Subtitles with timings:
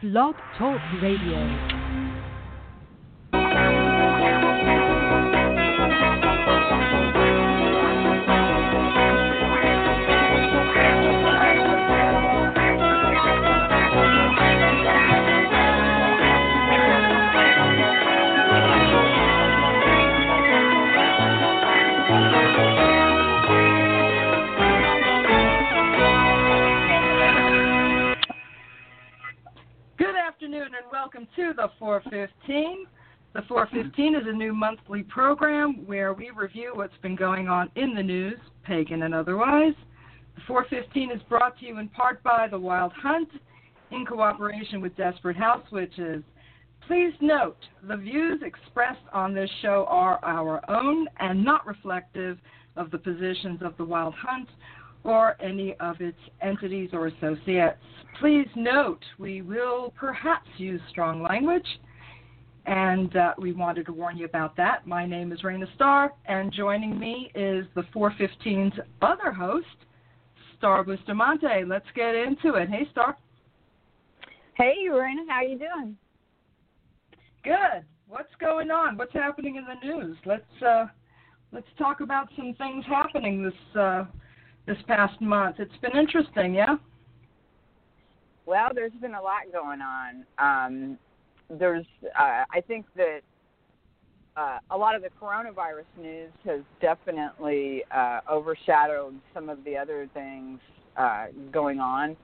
[0.00, 1.77] Blog Talk Radio.
[31.18, 32.86] Welcome to the 415.
[33.34, 37.92] The 415 is a new monthly program where we review what's been going on in
[37.92, 39.74] the news, pagan and otherwise.
[40.36, 43.30] The 415 is brought to you in part by The Wild Hunt
[43.90, 46.22] in cooperation with Desperate House Witches.
[46.86, 47.58] Please note
[47.88, 52.38] the views expressed on this show are our own and not reflective
[52.76, 54.48] of the positions of The Wild Hunt
[55.08, 57.78] or any of its entities or associates.
[58.20, 61.66] Please note we will perhaps use strong language,
[62.66, 64.86] and uh, we wanted to warn you about that.
[64.86, 69.66] My name is Raina Starr, and joining me is the 415's other host,
[70.58, 71.66] Star Bustamonte.
[71.66, 72.68] Let's get into it.
[72.68, 73.16] Hey, Star.
[74.58, 75.96] Hey, Raina, how you doing?
[77.44, 77.84] Good.
[78.08, 78.98] What's going on?
[78.98, 80.18] What's happening in the news?
[80.26, 80.86] Let's uh,
[81.52, 84.04] let's talk about some things happening this uh,
[84.68, 85.56] this past month.
[85.58, 86.76] It's been interesting, yeah.
[88.44, 90.24] Well, there's been a lot going on.
[90.38, 90.98] Um,
[91.50, 93.20] there's, uh, I think that
[94.36, 100.08] uh, a lot of the coronavirus news has definitely uh, overshadowed some of the other
[100.12, 100.60] things
[100.96, 102.14] uh, going on.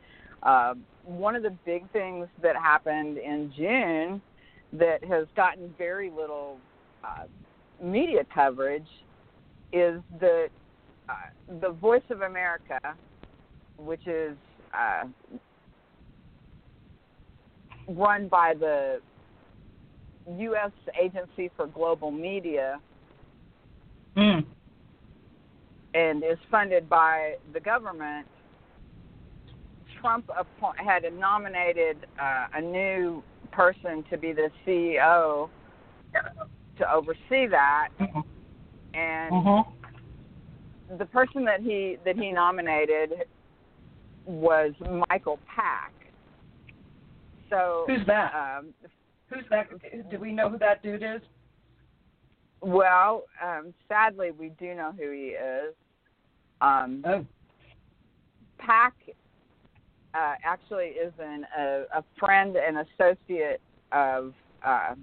[0.43, 4.21] Uh, one of the big things that happened in June
[4.75, 6.59] that has gotten very little
[7.03, 7.25] uh,
[7.83, 8.87] media coverage
[9.73, 10.51] is that
[11.09, 11.13] uh,
[11.61, 12.79] the Voice of America,
[13.79, 14.37] which is
[14.73, 15.05] uh,
[17.89, 19.01] run by the
[20.27, 20.73] U.S.
[21.01, 22.81] Agency for Global Media
[24.17, 24.47] Mm.
[25.93, 28.29] and is funded by the government,
[30.01, 30.31] Trump
[30.77, 35.51] had nominated uh, a new person to be the CEO
[36.77, 38.25] to oversee that, Mhm.
[38.95, 39.67] and Mhm.
[40.99, 43.13] The person that he that he nominated
[44.27, 44.73] was
[45.11, 45.93] Michael Pack.
[47.51, 48.33] So Who's that?
[48.35, 48.75] um,
[49.29, 49.69] Who's that?
[50.11, 51.21] Do we know who that dude is?
[52.61, 55.75] well, um, sadly, we do know who he is.
[56.63, 57.27] Um, Oh.
[58.59, 58.95] Pack
[60.15, 63.61] uh, actually is an, a, a friend and associate
[63.93, 64.33] of
[64.65, 64.95] uh,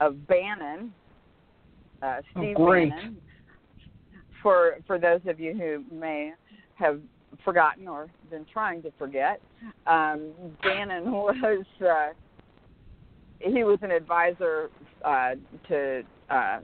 [0.00, 0.92] of Bannon,
[2.02, 2.90] uh, Steve Oh, great.
[2.90, 3.16] Bannon.
[4.42, 6.32] For for those of you who may
[6.74, 7.00] have
[7.44, 9.40] forgotten or been trying to forget,
[9.86, 12.08] um, Bannon was uh,
[13.40, 14.70] he was an advisor
[15.04, 15.32] uh,
[15.68, 16.60] to uh,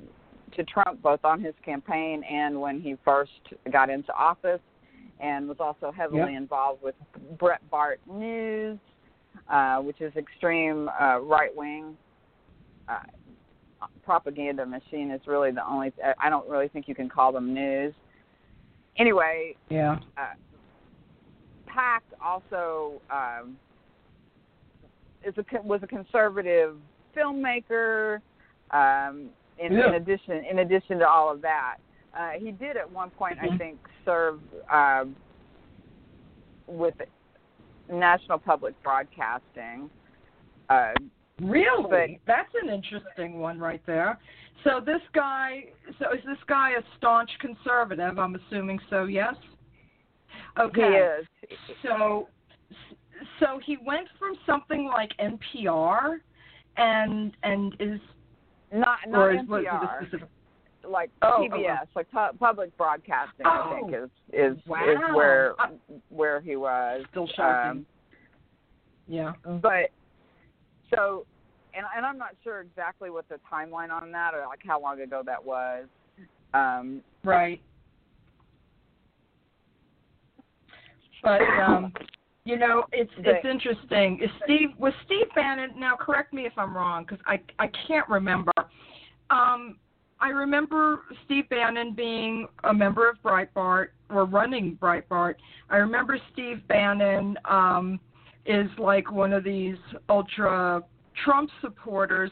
[0.54, 3.32] to Trump both on his campaign and when he first
[3.72, 4.60] got into office,
[5.20, 6.42] and was also heavily Yep.
[6.42, 6.94] involved with
[7.36, 8.78] Breitbart News,
[9.50, 11.96] uh, which is extreme uh, right wing.
[14.04, 17.94] Propaganda machine is really the only I don't really think you can call them news.
[18.98, 19.98] Anyway, Yeah.
[20.16, 20.34] uh,
[21.66, 23.58] Pack also um,
[25.24, 26.76] is a was a conservative
[27.16, 28.20] filmmaker.
[28.70, 29.88] Um, in, Yeah.
[29.88, 31.76] in addition, in addition to all of that,
[32.16, 33.58] uh, he did at one point, I Mhm.
[33.58, 35.06] think, serve uh,
[36.66, 36.94] with
[37.88, 39.90] National Public Broadcasting.
[40.68, 40.94] Uh,
[41.42, 41.90] Really?
[41.90, 44.18] But- That's an interesting one right there.
[44.64, 45.66] So this guy,
[45.98, 48.18] so is this guy a staunch conservative?
[48.18, 49.04] I'm assuming so.
[49.04, 49.34] Yes.
[50.58, 50.80] Okay.
[51.48, 51.58] He is.
[51.82, 52.28] So,
[53.38, 56.16] so he went from something like NPR,
[56.76, 58.00] and and is
[58.72, 60.28] Not not is NPR,
[60.88, 63.44] like Oh, oh, PBS, like pu- public broadcasting.
[63.46, 64.04] I think Oh.
[64.04, 65.68] is is is where Uh,
[66.08, 67.04] where he was.
[67.10, 67.70] Still shocking.
[67.80, 67.86] Um,
[69.06, 69.32] yeah.
[69.44, 69.90] but
[70.94, 71.26] so
[71.76, 75.00] and and I'm not sure exactly what the timeline on that or like how long
[75.00, 75.84] ago that was.
[76.54, 77.60] Um Right.
[81.22, 81.92] But um
[82.44, 84.20] you know, it's it's interesting.
[84.22, 88.08] Is Steve was Steve Bannon now correct me if I'm wrong cuz I I can't
[88.08, 88.52] remember.
[89.30, 89.78] Um
[90.18, 95.34] I remember Steve Bannon being a member of Breitbart or running Breitbart.
[95.68, 98.00] I remember Steve Bannon um
[98.46, 99.76] is like one of these
[100.08, 100.82] ultra
[101.24, 102.30] Trump supporters.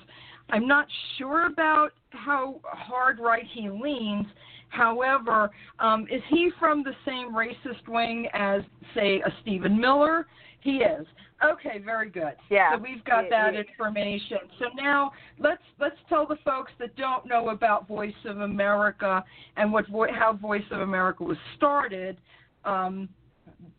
[0.50, 0.86] I'm not
[1.18, 4.26] sure about how hard right he leans.
[4.68, 8.62] However, um, is he from the same racist wing as,
[8.94, 10.26] say, a Stephen Miller?
[10.60, 11.06] He is.
[11.44, 12.34] Okay, very good.
[12.50, 12.74] Yeah.
[12.74, 14.38] So we've got that he- information.
[14.58, 19.22] So now let's let's tell the folks that don't know about Voice of America
[19.56, 22.16] and what vo- how Voice of America was started
[22.64, 23.08] um,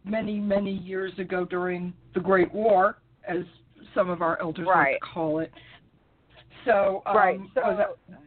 [0.04, 2.98] many many years ago during the Great War,
[3.28, 3.44] as
[3.96, 5.52] some of our elders like to call it.
[6.66, 7.78] So um, Right, so- was
[8.10, 8.20] that-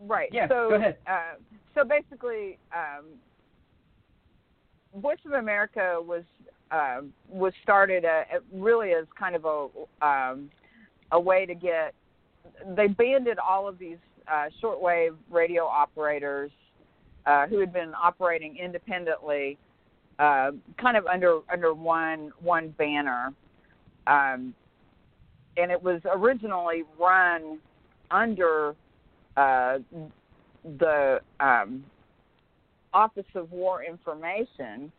[0.00, 0.28] Right.
[0.32, 0.96] Yeah, So, go ahead.
[1.08, 1.34] Uh,
[1.74, 3.06] so basically, um,
[4.94, 6.22] Voice of America was
[6.70, 8.22] um was started uh,
[8.52, 10.50] really as kind of a um,
[11.12, 11.94] a way to get.
[12.76, 13.98] They banded all of these
[14.30, 16.50] uh, shortwave radio operators
[17.26, 19.58] uh, who had been operating independently,
[20.18, 23.32] uh, kind of under under one one banner,
[24.08, 24.54] um,
[25.56, 27.58] and it was originally run
[28.10, 28.74] under
[29.36, 29.78] uh,
[30.78, 31.84] the um,
[32.92, 34.90] Office of War Information.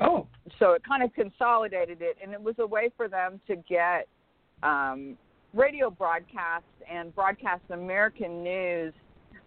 [0.00, 0.26] oh
[0.58, 4.06] So it kind of consolidated it, and it was a way for them to get
[4.62, 5.16] um,
[5.52, 8.92] radio broadcasts and broadcast American news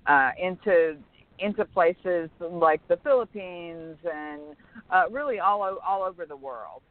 [0.08, 0.98] uh, into
[1.40, 4.42] into places like the Philippines and
[4.90, 6.82] uh, really all o- all over the world,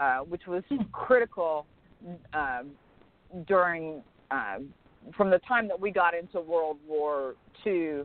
[0.00, 0.62] uh, which was
[0.92, 1.66] critical
[2.32, 2.70] um,
[3.46, 4.58] during uh,
[5.16, 7.34] from the time that we got into World War
[7.66, 8.02] II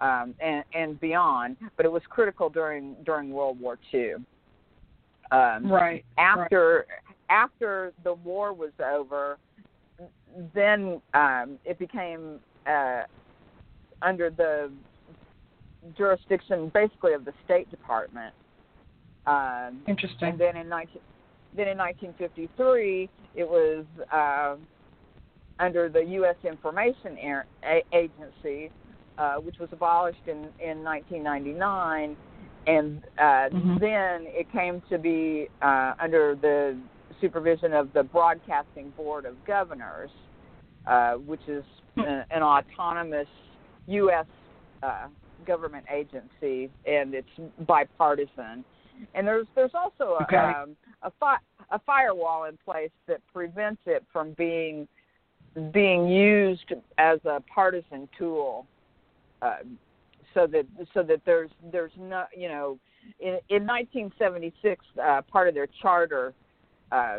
[0.00, 1.56] um, and, and beyond.
[1.76, 4.14] But it was critical during during World War II.
[5.32, 6.86] Um, right after
[7.28, 9.38] after the war was over,
[10.54, 13.02] then um, it became uh,
[14.02, 14.70] under the
[15.96, 18.34] jurisdiction basically of the State Department.
[19.26, 21.00] Um, interesting and then in 19,
[21.56, 24.56] then in 1953, it was uh,
[25.58, 26.36] under the U.S.
[26.44, 27.18] Information
[27.92, 28.70] Agency,
[29.18, 32.16] uh, which was abolished in, in 1999,
[32.66, 33.80] and uh, Mhm.
[33.80, 36.76] then it came to be uh, under the
[37.20, 40.10] supervision of the Broadcasting Board of Governors,
[40.86, 41.64] uh, which is
[41.98, 43.28] a, an autonomous
[43.86, 44.26] U.S.
[44.82, 45.08] Uh,
[45.46, 47.28] government agency, and it's
[47.66, 48.64] bipartisan.
[49.14, 50.36] And there's there's also a, Okay.
[50.36, 51.38] um, a, fi-
[51.70, 54.86] a firewall in place that prevents it from being
[55.72, 58.66] being used as a partisan tool.
[59.42, 59.56] Uh,
[60.34, 62.78] so that so that there's there's no you know
[63.18, 66.32] in, in 1976 uh, part of their charter
[66.92, 67.18] uh,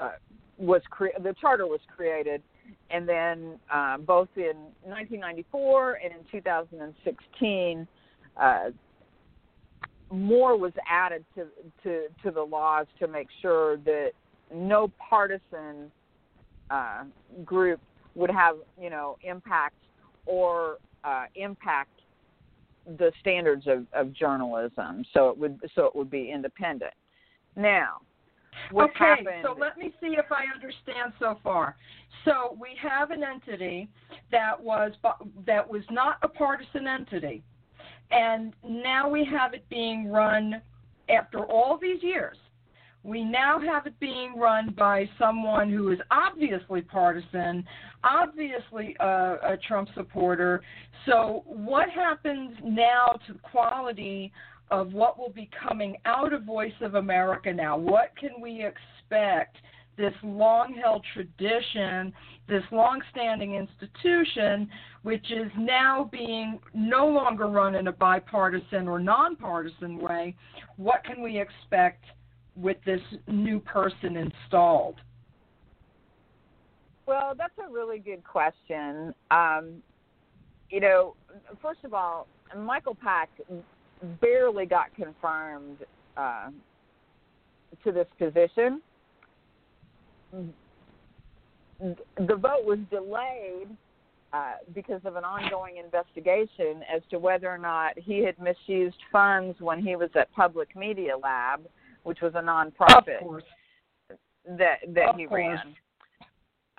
[0.00, 0.10] uh,
[0.58, 2.42] was cre- the charter was created
[2.90, 7.86] and then uh, both in 1994 and in 2016
[8.36, 8.64] uh,
[10.10, 11.46] more was added to,
[11.82, 14.10] to to the laws to make sure that
[14.52, 15.90] no partisan
[16.70, 17.04] uh,
[17.44, 17.80] group
[18.14, 19.76] would have you know impact
[20.26, 22.00] or uh, impact
[22.98, 25.04] the standards of, of journalism.
[25.12, 26.94] So it would so it would be independent.
[27.56, 28.00] Now,
[28.70, 29.44] what okay, happened?
[29.44, 31.76] so let me see if I understand so far.
[32.24, 33.88] So we have an entity
[34.32, 34.92] that was
[35.46, 37.42] that was not a partisan entity,
[38.10, 40.60] and now we have it being run
[41.08, 42.36] after all these years.
[43.02, 47.64] We now have it being run by someone who is obviously partisan,
[48.04, 50.60] obviously a, a Trump supporter.
[51.06, 54.32] So, what happens now to the quality
[54.70, 57.78] of what will be coming out of Voice of America now?
[57.78, 59.56] What can we expect?
[60.00, 62.10] This long held tradition,
[62.48, 64.66] this long standing institution,
[65.02, 70.34] which is now being no longer run in a bipartisan or nonpartisan way,
[70.78, 72.02] what can we expect
[72.56, 74.96] with this new person installed?
[77.04, 79.14] Well, that's a really good question.
[79.30, 79.82] Um,
[80.70, 81.14] you know,
[81.60, 82.26] first of all,
[82.56, 83.28] Michael Pack
[84.22, 85.76] barely got confirmed
[86.16, 86.48] uh,
[87.84, 88.80] to this position.
[90.32, 93.68] The vote was delayed
[94.32, 99.60] uh, because of an ongoing investigation as to whether or not he had misused funds
[99.60, 101.62] when he was at Public Media Lab,
[102.04, 103.42] which was a nonprofit
[104.46, 105.58] that that Of he course.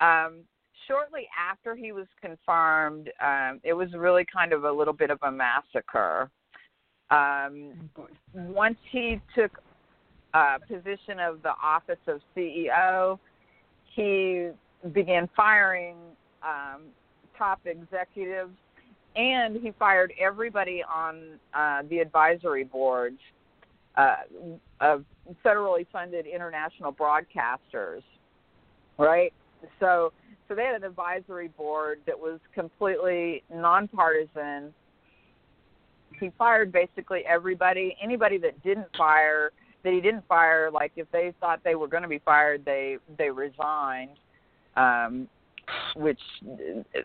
[0.00, 0.40] Um,
[0.88, 5.18] shortly after he was confirmed, um, it was really kind of a little bit of
[5.22, 6.30] a massacre.
[7.10, 7.90] Um,
[8.34, 9.60] once he took
[10.34, 13.18] uh, position of the office of CEO,
[13.94, 14.48] he
[14.92, 15.96] began firing
[16.42, 16.82] um,
[17.36, 18.52] top executives,
[19.16, 23.18] and he fired everybody on uh, the advisory boards
[23.96, 24.16] uh,
[24.80, 25.04] of
[25.44, 28.02] federally funded international broadcasters.
[28.98, 29.32] Right,
[29.80, 30.12] so
[30.48, 34.72] so they had an advisory board that was completely nonpartisan
[36.22, 37.96] he fired basically everybody.
[38.02, 39.50] Anybody that didn't fire,
[39.84, 42.98] that he didn't fire, like if they thought they were going to be fired, they
[43.18, 44.18] they resigned.
[44.76, 45.28] Um,
[45.94, 46.20] which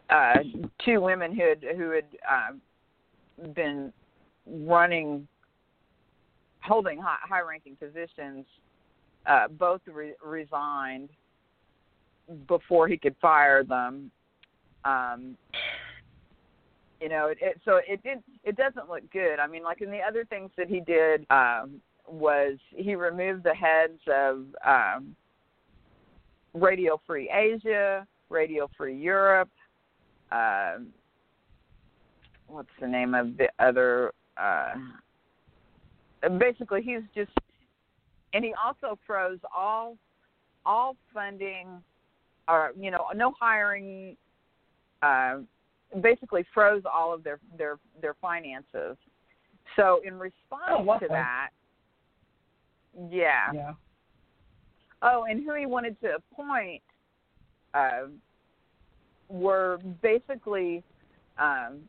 [0.09, 0.33] uh,
[0.83, 3.93] two women who had who had uh, been
[4.45, 5.27] running,
[6.61, 8.45] holding high, high-ranking positions,
[9.25, 11.09] uh, both re- resigned
[12.47, 14.11] before he could fire them.
[14.85, 15.37] Um,
[16.99, 18.23] you know, it, it, so it did.
[18.43, 19.39] It doesn't look good.
[19.39, 23.53] I mean, like in the other things that he did um, was he removed the
[23.53, 25.15] heads of um,
[26.53, 29.49] Radio Free Asia, Radio Free Europe.
[30.31, 30.77] Uh,
[32.47, 34.13] what's the name of the other?
[34.37, 34.75] Uh,
[36.37, 37.31] basically, he's just,
[38.33, 39.97] and he also froze all
[40.65, 41.67] all funding,
[42.47, 44.17] or you know, no hiring.
[45.01, 45.39] Uh,
[46.01, 48.97] basically, froze all of their their their finances.
[49.75, 51.49] So, in response oh, to that,
[53.09, 53.51] yeah.
[53.53, 53.71] Yeah.
[55.01, 56.81] Oh, and who he wanted to appoint
[57.73, 58.07] uh,
[59.29, 60.83] were basically
[61.37, 61.79] um,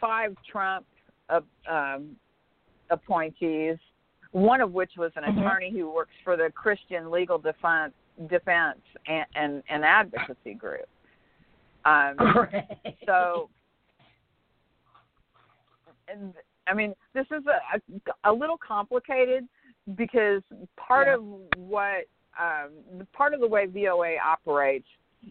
[0.00, 0.84] five Trump
[1.28, 2.16] uh, um,
[2.90, 3.76] appointees,
[4.32, 5.40] one of which was an Mhm.
[5.40, 7.94] attorney who works for the Christian Legal Defense
[8.28, 10.88] Defense and and, and Advocacy Group.
[11.84, 12.16] Um,
[13.06, 13.48] so,
[16.08, 16.34] and
[16.66, 19.46] I mean, this is a, a, a little complicated
[19.94, 20.42] because
[20.76, 21.14] part Yeah.
[21.14, 21.22] of
[21.56, 22.06] what
[22.38, 24.88] um, part of the way VOA operates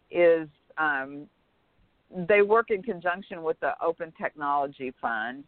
[0.10, 1.28] is um,
[2.10, 5.44] they work in conjunction with the Open Technology Fund,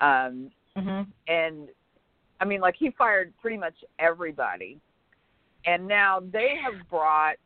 [0.00, 1.68] um, hmm and
[2.40, 4.78] I mean, like he fired pretty much everybody,
[5.66, 7.36] and now they have brought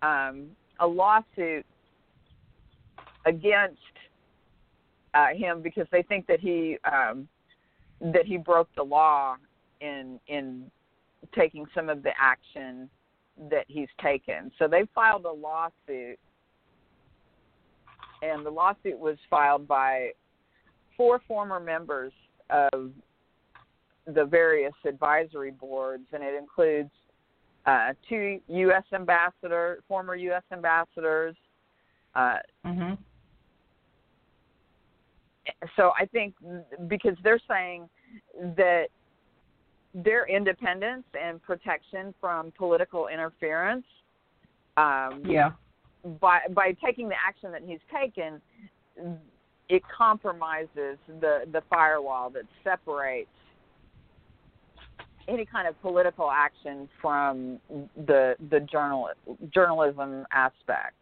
[0.00, 0.48] um,
[0.80, 1.66] a lawsuit
[3.26, 3.78] against
[5.14, 7.28] uh, him because they think that he um,
[8.00, 9.36] that he broke the law
[9.82, 10.70] in in
[11.34, 12.88] taking some of the action
[13.50, 14.50] that he's taken.
[14.58, 16.18] So they filed a lawsuit,
[18.22, 20.10] and the lawsuit was filed by
[20.96, 22.12] four former members
[22.50, 22.90] of
[24.06, 26.90] the various advisory boards, and it includes
[27.66, 28.82] uh, two U.S.
[28.92, 30.42] ambassador, former U.S.
[30.52, 31.36] ambassadors.
[32.14, 32.92] Uh, hmm
[35.76, 36.34] so I think
[36.88, 37.88] because they're saying
[38.56, 38.86] that
[39.94, 43.84] their independence and protection from political interference,
[44.76, 45.52] um, Yeah.
[46.20, 48.40] by by taking the action that he's taken,
[49.68, 53.28] it compromises the the firewall that separates
[55.28, 57.60] any kind of political action from
[58.06, 59.10] the the journal
[59.50, 60.96] journalism aspect.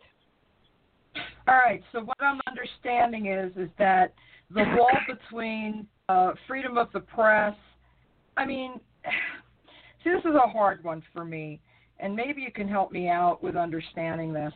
[1.48, 1.82] All right.
[1.92, 4.12] So what I'm understanding is is that
[4.50, 7.54] the wall between uh, freedom of the press.
[8.40, 8.80] I mean,
[10.02, 11.60] see, this is a hard one for me,
[11.98, 14.52] and maybe you can help me out with understanding this.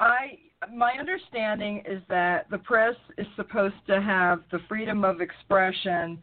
[0.00, 0.38] I
[0.74, 6.22] my understanding is that the press is supposed to have the freedom of expression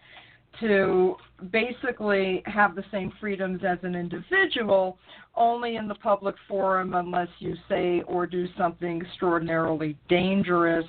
[0.60, 1.16] to
[1.51, 4.98] basically have the same freedoms as an individual,
[5.36, 10.86] only in the public forum unless you say or do something extraordinarily dangerous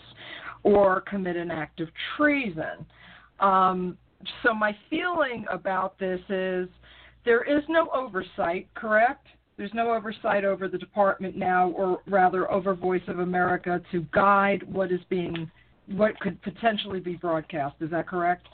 [0.62, 2.86] or commit an act of treason.
[3.40, 3.96] Um,
[4.42, 6.68] so my feeling about this is
[7.24, 9.26] there is no oversight, correct?
[9.56, 14.62] There's no oversight over the department now, or rather over Voice of America to guide
[14.72, 15.50] what is being,
[15.88, 17.76] what could potentially be broadcast.
[17.80, 18.46] Is that correct?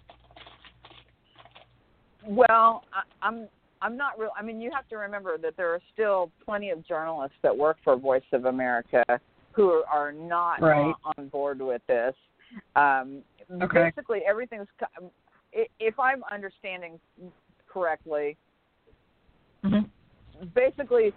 [2.27, 3.49] Well, I, I'm
[3.83, 4.31] I'm not real.
[4.39, 7.77] I mean, you have to remember that there are still plenty of journalists that work
[7.85, 9.05] for Voice of America
[9.53, 10.79] who are not Right.
[10.81, 12.15] on, on board with this.
[12.77, 13.23] Um,
[13.63, 13.91] Okay.
[13.95, 14.67] Basically, everything's.
[15.79, 16.99] If I'm understanding
[17.69, 18.37] correctly,
[19.65, 20.47] Mm-hmm.
[20.55, 21.13] basically,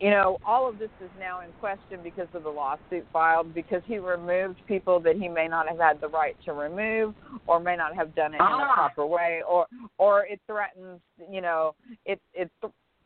[0.00, 3.82] you know, all of this is now in question because of the lawsuit filed because
[3.86, 7.14] he removed people that he may not have had the right to remove
[7.48, 8.74] or may not have done it in a Ah.
[8.74, 9.66] proper way or
[9.98, 11.74] or it threatens, you know,
[12.06, 12.50] it it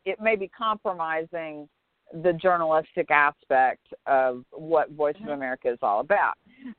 [0.05, 1.67] it may be compromising
[2.23, 6.33] the journalistic aspect of what Voice of America is all about.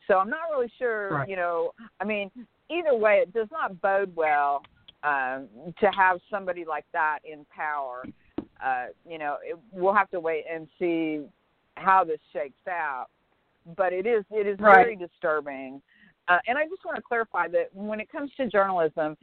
[0.07, 1.29] So I'm not really sure, Right.
[1.29, 2.31] you know, I mean,
[2.71, 4.63] either way it does not bode well
[5.03, 5.49] um,
[5.81, 8.05] to have somebody like that in power
[8.65, 11.23] uh, you know, it, we'll have to wait and see
[11.77, 13.07] how this shakes out.
[13.77, 14.85] But it is it is Right.
[14.85, 15.83] very disturbing.
[16.29, 19.17] Uh, and I just want to clarify that when it comes to journalism,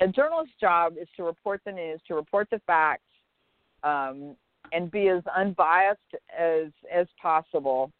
[0.00, 3.02] a journalist's job is to report the news, to report the facts,
[3.82, 4.36] um,
[4.72, 6.00] and be as unbiased
[6.36, 7.90] as as possible.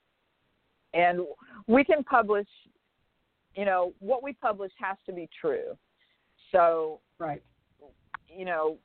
[0.93, 1.21] And
[1.67, 2.47] we can publish
[3.55, 5.77] you know, what we publish has to be true.
[6.53, 7.43] So, right.
[8.29, 8.79] You know,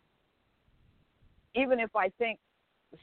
[1.56, 2.40] even if I think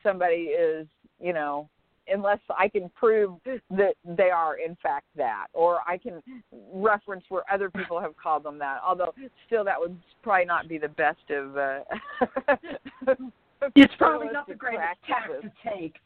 [0.02, 0.86] somebody is,
[1.20, 1.68] you know,
[2.08, 3.32] unless I can prove
[3.70, 6.22] that they are in fact that, or I can
[6.72, 8.78] reference where other people have called them that.
[8.86, 9.14] Although
[9.46, 11.56] still, that would probably not be the best of.
[11.56, 11.80] Uh,
[13.74, 15.96] it's probably not the greatest tack to take.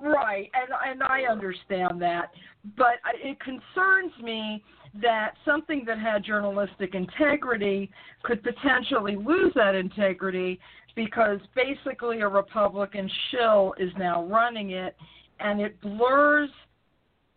[0.00, 2.30] Right, and and I understand that,
[2.76, 4.64] but it concerns me
[5.02, 7.90] that something that had journalistic integrity
[8.22, 10.58] could potentially lose that integrity
[10.94, 14.96] because basically a Republican shill is now running it,
[15.40, 16.50] and it blurs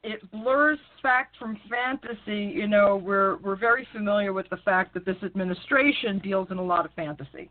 [0.04, 2.54] it blurs fact from fantasy.
[2.56, 6.64] You know, we're we're very familiar with the fact that this administration deals in a
[6.64, 7.50] lot of fantasy,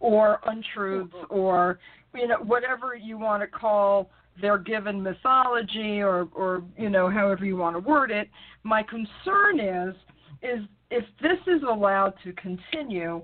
[0.00, 1.78] or untruths, or
[2.14, 7.44] you know whatever you want to call their given mythology, or or you know however
[7.44, 8.28] you want to word it.
[8.62, 9.94] My concern is
[10.42, 13.22] is if this is allowed to continue,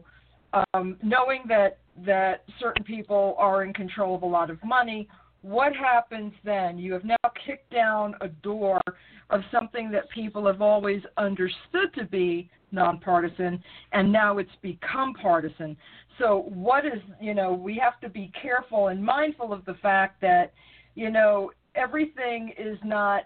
[0.72, 5.08] um, knowing that that certain people are in control of a lot of money
[5.44, 6.78] what happens then?
[6.78, 7.16] You have now
[7.46, 8.80] kicked down a door
[9.28, 15.76] of something that people have always understood to be nonpartisan, and now it's become partisan.
[16.18, 20.18] So, what is, you know, we have to be careful and mindful of the fact
[20.22, 20.54] that,
[20.94, 23.22] you know, everything is not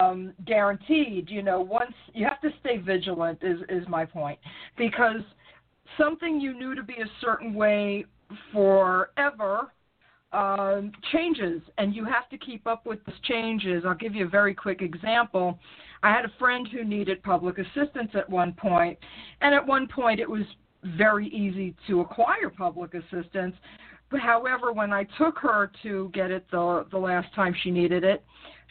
[0.00, 1.28] um, guaranteed.
[1.28, 4.38] You know, once you have to stay vigilant, is, is my point.
[4.76, 5.20] Because
[5.98, 8.04] something you knew to be a certain way
[8.52, 9.72] forever
[10.32, 13.84] um, changes, and you have to keep up with those changes.
[13.86, 15.58] I'll give you a very quick example.
[16.02, 18.98] I had a friend who needed public assistance at one point,
[19.40, 20.42] and at one point it was
[20.96, 23.54] very easy to acquire public assistance.
[24.20, 28.24] However, when I took her to get it the the last time she needed it,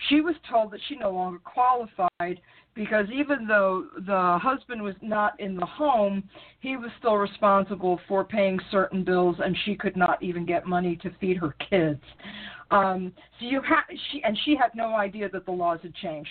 [0.09, 2.39] she was told that she no longer qualified
[2.73, 6.23] because even though the husband was not in the home,
[6.61, 10.95] he was still responsible for paying certain bills, and she could not even get money
[10.97, 12.01] to feed her kids.
[12.71, 16.29] Um, so you ha- she and she had no idea that the laws had changed.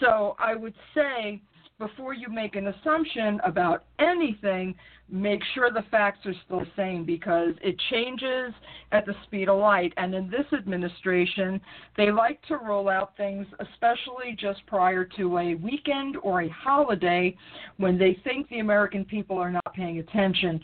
[0.00, 1.42] So I would say
[1.78, 4.74] before you make an assumption about anything,
[5.10, 8.54] make sure the facts are still the same because it changes
[8.92, 9.92] at the speed of light.
[9.96, 11.60] And in this administration,
[11.96, 17.36] they like to roll out things, especially just prior to a weekend or a holiday
[17.76, 20.60] when they think the American people are not paying attention.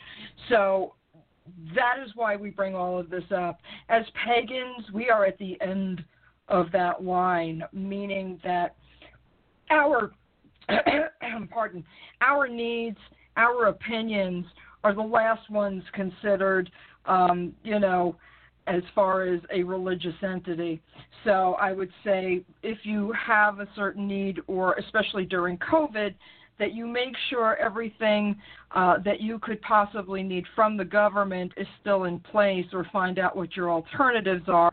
[0.48, 0.94] So
[1.74, 3.60] that is why we bring all of this up.
[3.88, 6.04] As pagans, we are at the end
[6.48, 8.76] of that line, meaning that
[9.70, 10.12] our
[11.50, 11.84] pardon,
[12.20, 12.98] our needs,
[13.36, 14.44] our opinions
[14.84, 16.70] are the last ones considered,
[17.06, 18.16] um, you know,
[18.66, 20.80] as far as a religious entity.
[21.24, 26.14] So I would say if you have a certain need, or especially during COVID,
[26.58, 28.36] that you make sure everything
[28.72, 33.18] uh, that you could possibly need from the government is still in place, or find
[33.18, 34.72] out what your alternatives are.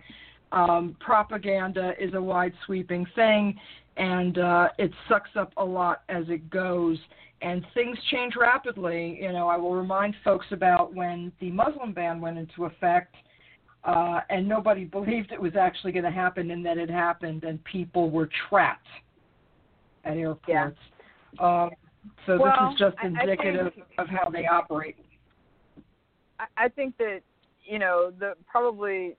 [0.52, 3.58] Um, propaganda is a wide sweeping thing,
[3.98, 6.98] and uh, it sucks up a lot as it goes.
[7.42, 9.20] And things change rapidly.
[9.22, 13.16] You know, I will remind folks about when the Muslim ban went into effect,
[13.84, 17.64] uh, and nobody believed it was actually going to happen, and then it happened, and
[17.64, 18.88] people were trapped
[20.06, 20.78] at airports.
[21.40, 21.64] Yeah.
[21.64, 21.70] Um,
[22.26, 24.96] so well, this is just indicative think, of how they operate.
[26.58, 27.22] I think that
[27.64, 29.16] you know the probably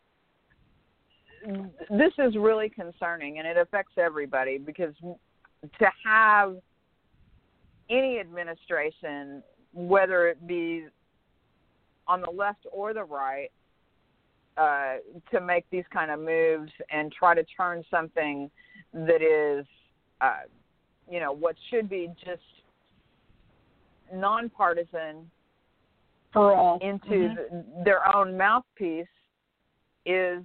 [1.91, 6.57] this is really concerning and it affects everybody because to have
[7.91, 10.87] any administration, whether it be
[12.09, 13.49] on the left or the right,
[14.57, 14.97] uh,
[15.31, 18.51] to make these kind of moves and try to turn something
[18.95, 19.67] that is,
[20.21, 20.41] uh,
[21.11, 22.41] you know, what should be just
[24.15, 25.31] nonpartisan
[26.33, 27.35] for all into mm-hmm.
[27.35, 29.07] the, their own mouthpiece
[30.07, 30.43] is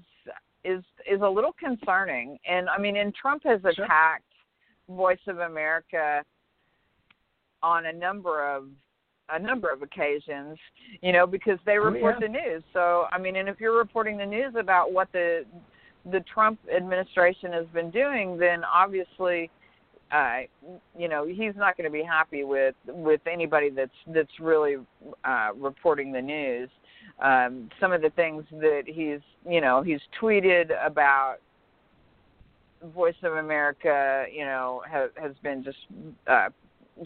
[0.63, 2.37] is is a little concerning.
[2.47, 3.85] And I mean, and Trump has sure.
[3.85, 4.23] attacked
[4.89, 6.23] Voice of America
[7.63, 8.65] on a number of
[9.29, 10.57] a number of occasions,
[11.01, 12.27] you know, because they report oh, yeah.
[12.27, 12.63] the news.
[12.73, 15.45] So I mean, and if you're reporting the news about what the
[16.11, 19.51] the Trump administration has been doing, then obviously,
[20.11, 20.39] uh,
[20.97, 24.77] you know, he's not going to be happy with with anybody that's that's really
[25.23, 26.69] uh, reporting the news
[27.21, 31.37] um, some of the things that he's you know he's tweeted about
[32.95, 35.77] Voice of America, you know, has has been just
[36.27, 36.49] uh,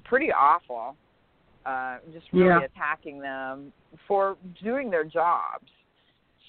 [0.05, 0.95] pretty awful.
[1.65, 2.59] Uh, just really yeah.
[2.61, 3.73] attacking them
[4.07, 5.65] for doing their jobs.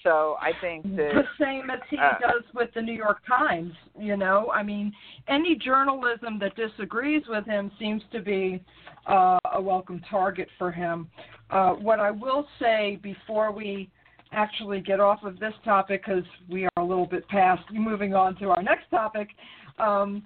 [0.03, 3.73] So I think that the same as he uh, does with the New York Times.
[3.99, 4.93] You know, I mean,
[5.27, 8.63] any journalism that disagrees with him seems to be
[9.07, 11.09] uh, a welcome target for him.
[11.49, 13.89] Uh, what I will say before we
[14.31, 18.35] actually get off of this topic, because we are a little bit past moving on
[18.37, 19.29] to our next topic,
[19.79, 20.23] um,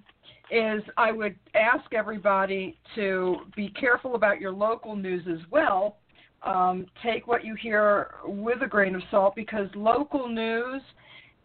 [0.49, 5.97] is I would ask everybody to be careful about your local news as well.
[6.43, 10.81] Um, take what you hear with a grain of salt because local news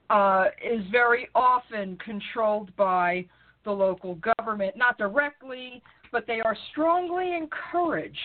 [0.08, 3.26] uh, is very often controlled by
[3.64, 5.82] the local government, not directly,
[6.12, 8.16] but they are strongly encouraged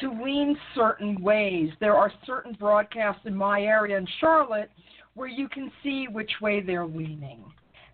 [0.00, 1.70] to lean certain ways.
[1.80, 4.70] There are certain broadcasts in my area in Charlotte
[5.14, 7.44] where you can see which way they're leaning,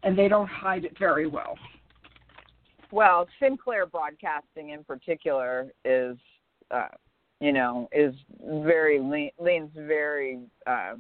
[0.03, 1.57] and they don't hide it very well.
[2.91, 6.17] Well, Sinclair Broadcasting in particular is,
[6.71, 6.89] uh,
[7.41, 10.95] you know, is very lean, leans very, uh,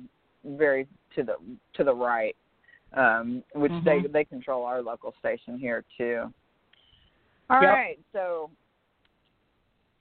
[0.45, 1.37] very to the
[1.75, 2.35] to the right,
[2.95, 3.85] um, which Mhm.
[3.85, 6.33] they they control our local station here too.
[7.51, 7.71] All Yep.
[7.71, 8.51] right, so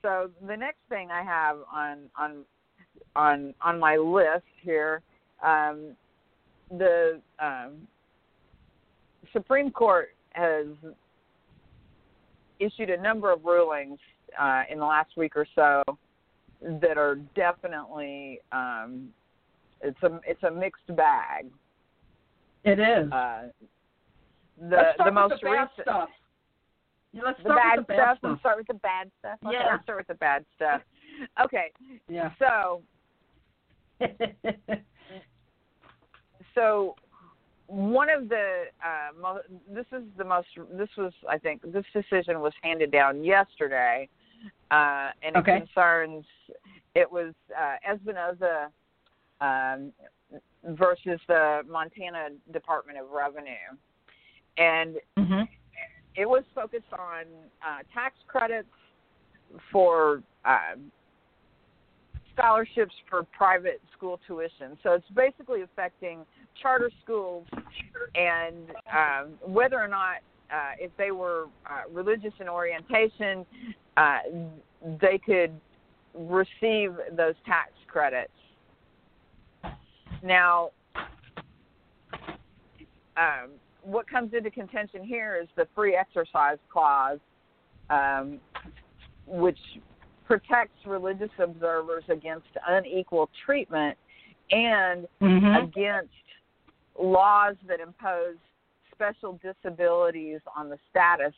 [0.02, 2.46] so the next thing I have on on
[3.16, 5.02] on on my list here,
[5.42, 5.98] um,
[6.72, 7.86] the um,
[9.34, 10.68] Supreme Court has
[12.60, 14.00] issued a number of rulings
[14.38, 15.84] uh, in the last week or so
[16.62, 19.10] that are definitely um,
[19.82, 21.46] it's a it's a mixed bag.
[22.66, 23.12] It is.
[23.12, 23.44] Uh,
[24.60, 26.10] the the most the recent stuff.
[27.14, 28.18] Yeah, let's the start bad with the bad stuff.
[28.20, 28.30] stuff.
[28.32, 29.40] Let's start with the bad stuff.
[29.46, 29.72] Okay, Yeah.
[29.72, 30.82] let's start with the bad stuff.
[31.44, 31.72] Okay,
[32.08, 32.32] Yeah.
[32.40, 32.82] so
[36.56, 36.96] so
[37.68, 42.40] one of the uh, mo- this is the most this was I think this decision
[42.40, 44.08] was handed down yesterday,
[44.72, 45.58] uh, and Okay.
[45.58, 46.26] it concerns
[46.96, 48.68] it was uh, Espinoza
[49.42, 49.92] um,
[50.76, 53.52] versus the Montana Department of Revenue,
[54.58, 55.44] and hmm
[56.16, 57.26] it was focused on
[57.66, 58.68] uh, tax credits
[59.72, 60.92] for um,
[62.34, 64.78] scholarships for private school tuition.
[64.84, 66.26] So it's basically affecting
[66.62, 67.48] charter schools
[68.16, 70.18] and um, whether or not
[70.52, 73.46] uh, if they were uh, religious in orientation,
[74.00, 74.20] uh,
[75.02, 75.52] they could
[76.16, 78.32] receive those tax credits.
[80.24, 80.70] Now,
[83.18, 83.50] um,
[83.84, 87.20] what comes into contention here is the free exercise clause,
[87.90, 88.40] um,
[89.28, 89.60] which
[90.26, 93.98] protects religious observers against unequal treatment
[94.52, 96.10] and hmm against
[97.00, 98.36] laws that impose
[98.94, 101.34] special disabilities on the status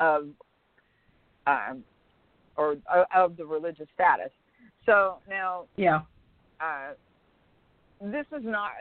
[0.00, 0.28] of
[1.46, 1.84] um,
[2.56, 4.30] or uh, of the religious status.
[4.84, 6.00] So now Yeah.
[6.60, 6.94] uh,
[8.00, 8.72] this is not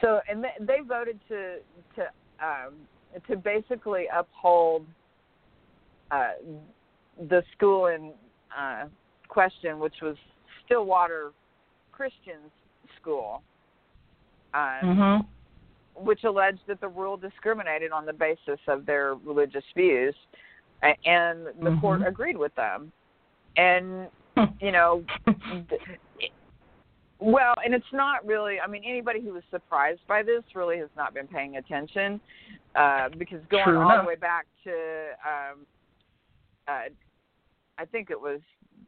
[0.00, 1.58] so, and they, they voted to
[1.96, 2.08] to
[2.40, 2.74] um,
[3.28, 4.86] to basically uphold
[6.10, 6.32] uh,
[7.28, 8.12] the school in
[8.56, 8.84] uh,
[9.28, 10.16] question, which was
[10.64, 11.32] Stillwater
[11.92, 12.50] Christian
[13.00, 13.42] School,
[14.54, 15.16] uh, hmm
[15.94, 20.14] which alleged that the rule discriminated on the basis of their religious views,
[20.82, 22.08] and the court Mhm.
[22.08, 22.92] agreed with them.
[23.56, 24.08] And
[24.60, 25.04] you know,
[27.18, 28.58] well, and it's not really.
[28.60, 32.20] I mean, anybody who was surprised by this really has not been paying attention,
[32.74, 34.04] uh, because going True all enough.
[34.04, 34.72] the way back to,
[35.24, 35.66] um,
[36.66, 36.88] uh,
[37.78, 38.40] I think it was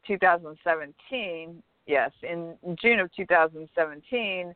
[0.07, 1.61] 2017.
[1.87, 4.53] Yes, in June of 2017,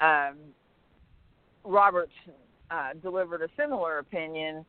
[0.00, 0.36] um,
[1.64, 2.12] Roberts
[2.70, 4.64] uh, delivered a similar opinion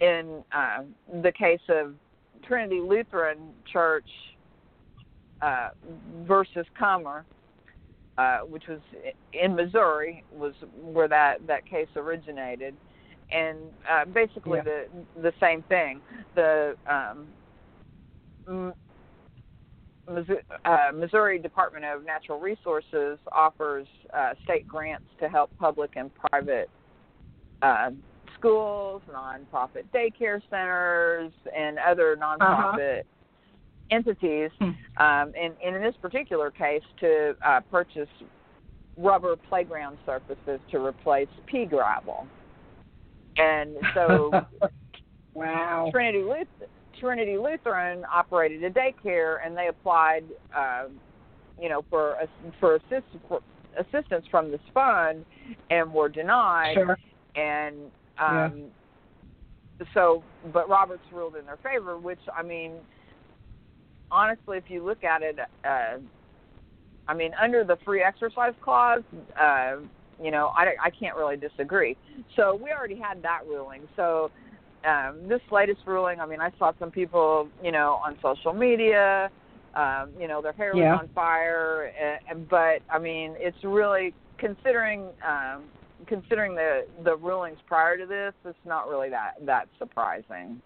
[0.00, 0.82] in uh,
[1.22, 1.94] the case of
[2.46, 3.38] Trinity Lutheran
[3.72, 4.06] Church
[5.42, 5.70] uh,
[6.26, 7.24] versus Comer,
[8.18, 8.80] uh, which was
[9.32, 12.74] in Missouri, was where that that case originated,
[13.30, 13.58] and
[13.90, 14.62] uh, basically Yeah.
[14.64, 14.86] the
[15.22, 16.00] the same thing.
[16.34, 17.28] The um,
[20.08, 26.10] Missouri, uh, Missouri Department of Natural Resources offers uh, state grants to help public and
[26.14, 26.70] private
[27.62, 27.90] uh,
[28.38, 33.02] schools, nonprofit daycare centers, and other nonprofit
[33.90, 34.50] entities.
[34.58, 34.64] Hmm.
[34.64, 38.08] Um, and, and in this particular case, to uh, purchase
[38.96, 42.26] rubber playground surfaces to replace pea gravel.
[43.36, 44.30] And so
[45.34, 45.88] wow.
[45.92, 46.68] Trinity Luth-
[46.98, 50.24] Trinity Lutheran operated a daycare, and they applied,
[50.56, 50.84] uh,
[51.60, 52.16] you know, for
[52.58, 53.42] for, assist, for
[53.78, 55.24] assistance from this fund,
[55.70, 56.74] and were denied.
[56.74, 56.98] Sure.
[57.36, 58.64] And um,
[59.94, 62.72] so, but Roberts ruled in their favor, which I mean,
[64.10, 65.98] honestly, if you look at it, uh,
[67.08, 69.02] I mean, under the free exercise clause,
[69.40, 69.76] uh,
[70.22, 71.96] you know, I, I can't really disagree.
[72.36, 73.82] So we already had that ruling.
[73.96, 74.30] So
[74.88, 79.30] um, this latest ruling, I mean, I saw some people, you know, on social media,
[79.74, 80.96] um, you know, their hair was Yeah.
[80.96, 81.92] on fire,
[82.30, 85.64] uh, but I mean, it's really considering um,
[86.06, 90.60] considering the the rulings prior to this, it's not really that that surprising.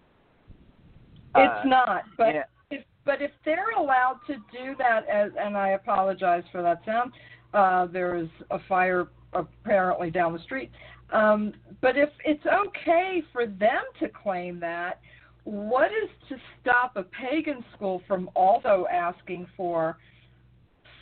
[1.37, 5.33] It's Uh, not, but you know, if but if they're allowed to do that as
[5.39, 7.13] and I apologize for that sound,
[7.55, 10.71] uh there is a fire apparently down the street.
[11.13, 15.01] Um but if it's okay for them to claim that,
[15.45, 19.97] what is to stop a pagan school from also asking for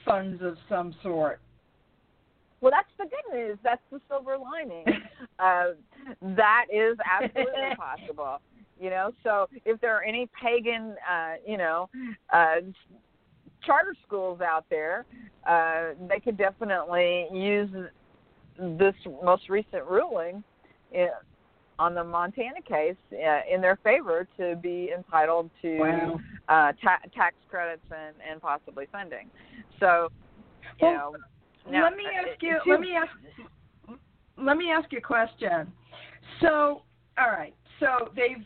[0.05, 1.41] funds of some sort?
[2.61, 3.59] Well, that's the good news.
[3.63, 4.85] That's the silver lining.
[5.39, 5.71] uh,
[6.37, 8.39] that is absolutely possible.
[8.81, 11.89] You know, so if there are any pagan, uh, you know,
[12.33, 12.57] uh,
[13.65, 15.05] charter schools out there,
[15.47, 17.71] uh, they could definitely use
[18.79, 18.95] this
[19.25, 20.43] most recent ruling
[20.93, 21.09] in,
[21.79, 26.21] on the Montana case uh, in their favor to be entitled to Wow.
[26.49, 29.29] uh, ta- tax credits and, and possibly funding.
[29.79, 30.09] So,
[30.81, 31.17] you Well, know,
[31.71, 32.57] now, let me uh, ask you.
[32.57, 33.99] if Let me ask.
[34.37, 35.73] Let me ask you a question.
[36.41, 36.83] So,
[37.19, 37.55] all right.
[37.81, 38.45] So they've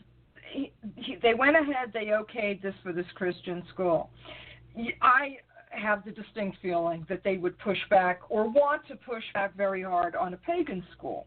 [0.51, 1.91] he, he, they went ahead.
[1.93, 4.09] They okayed this for this Christian school.
[5.01, 5.37] I
[5.69, 9.83] have the distinct feeling that they would push back or want to push back very
[9.83, 11.25] hard on a pagan school.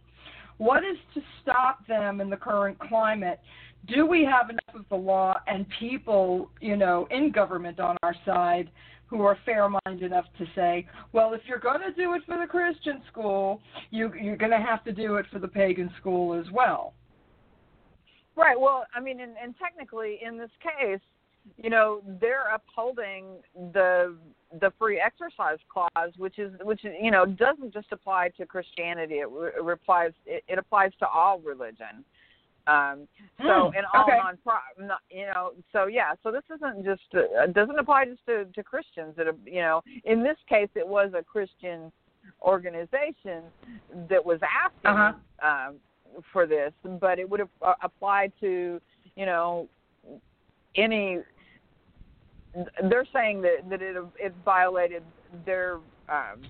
[0.59, 3.41] What is to stop them in the current climate?
[3.89, 8.15] Do we have enough of the law and people, you know, in government on our
[8.25, 8.71] side
[9.07, 12.47] who are fair-minded enough to say, well, if you're going to do it for the
[12.47, 16.51] Christian school, you, you're going to have to do it for the pagan school as
[16.53, 16.93] well.
[18.37, 18.59] Right.
[18.59, 21.01] Well, I mean, and, and technically, in this case,
[21.57, 23.37] you know, they're upholding
[23.73, 24.17] the
[24.61, 29.17] the free exercise clause, which is which you know doesn't just apply to Christianity.
[29.17, 32.05] It, it applies it, it applies to all religion.
[32.69, 33.07] Um,
[33.39, 34.19] so Hmm, and all okay.
[34.19, 38.63] non you know so yeah so this isn't just uh, doesn't apply just to, to
[38.63, 41.93] Christians that you know in this case it was a Christian
[42.43, 43.43] organization
[44.09, 45.69] that was asking Uh-huh.
[45.69, 45.77] um,
[46.33, 48.81] for this, but it would have uh, applied to
[49.17, 49.69] you know
[50.77, 51.19] any.
[52.89, 55.03] They're saying that that it it violated
[55.45, 55.75] their
[56.09, 56.41] um,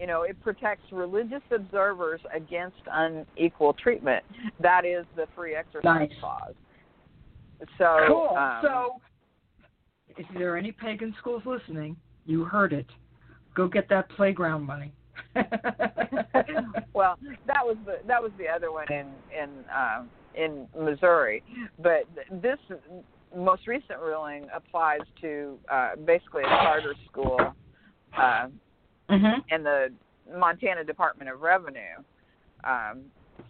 [0.00, 4.24] you know it protects religious observers against unequal treatment.
[4.60, 6.10] That is the free exercise Nice.
[6.20, 6.54] clause.
[7.76, 8.36] So cool.
[8.36, 9.00] um, so,
[10.16, 12.86] if there are any pagan schools listening, you heard it.
[13.54, 14.92] Go get that playground money.
[16.94, 19.06] well, that was the that was the other one in
[19.38, 21.42] in um, in Missouri,
[21.78, 22.04] but
[22.40, 22.58] this
[23.36, 27.38] most recent ruling applies to uh, basically a charter school
[28.18, 28.46] uh,
[29.10, 29.92] hmm and the
[30.36, 31.98] Montana Department of Revenue.
[32.64, 33.02] Um,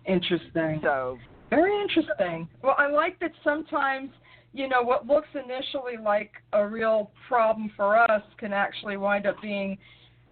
[0.06, 0.80] Interesting.
[0.82, 1.18] so
[1.50, 2.48] Very interesting.
[2.62, 4.10] Well, I like that sometimes,
[4.52, 9.36] you know, what looks initially like a real problem for us can actually wind up
[9.42, 9.76] being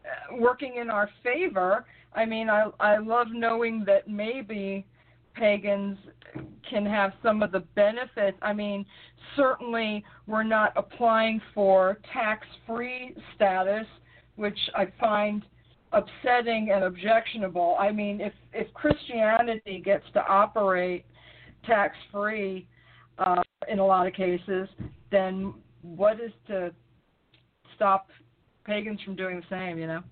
[0.04, 1.84] uh, working in our favor.
[2.14, 4.86] I mean, I I love knowing that maybe
[5.34, 5.98] pagans
[6.68, 8.36] can have some of the benefits.
[8.42, 8.84] I mean,
[9.36, 13.86] certainly we're not applying for tax-free status,
[14.38, 15.44] which I find
[15.92, 17.76] upsetting and objectionable.
[17.78, 21.04] I mean, if if Christianity gets to operate
[21.66, 22.66] tax free
[23.18, 24.68] uh, in a lot of cases,
[25.10, 26.72] then what is to
[27.74, 28.08] stop
[28.64, 29.76] pagans from doing the same?
[29.76, 30.02] You know.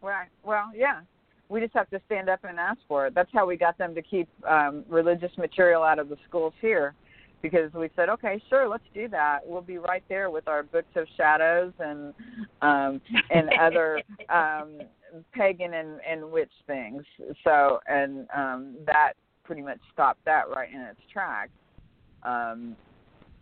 [0.00, 0.28] Right.
[0.44, 1.00] Well, yeah.
[1.48, 3.14] We just have to stand up and ask for it.
[3.14, 6.94] That's how we got them to keep um, religious material out of the schools here,
[7.44, 9.40] because we said, okay, sure, let's do that.
[9.44, 12.14] We'll be right there with our books of shadows and
[12.62, 14.80] um, and other um,
[15.34, 17.02] pagan and, and witch things.
[17.44, 19.12] So, and um, that
[19.44, 21.50] pretty much stopped that right in its tracks.
[22.22, 22.76] Um,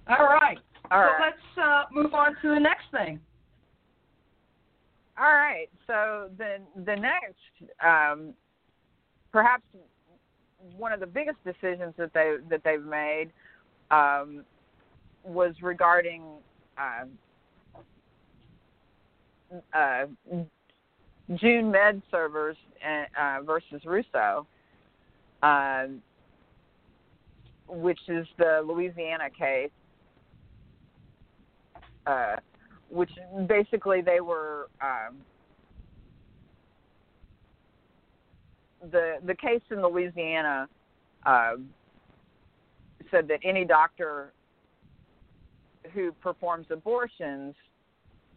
[0.08, 0.58] All right.
[0.90, 3.20] all so let's uh, move on to the next thing.
[5.16, 5.68] All right.
[5.86, 8.34] So the the next, um,
[9.30, 9.62] perhaps
[10.76, 13.30] one of the biggest decisions that they that they've made
[13.92, 14.44] um,
[15.22, 16.22] was regarding
[16.76, 17.04] uh,
[19.72, 20.06] uh,
[21.36, 22.58] June Med Services
[23.18, 24.46] uh, versus Russo,
[25.42, 25.84] uh,
[27.68, 29.70] which is the Louisiana case.
[32.04, 32.34] Uh,
[32.88, 33.10] which
[33.46, 35.16] basically they were um,
[38.90, 40.68] the the case in Louisiana
[41.24, 41.68] um,
[43.12, 44.32] said that any doctor
[45.92, 47.54] who performs abortions